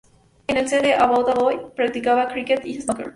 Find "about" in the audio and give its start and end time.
0.95-1.29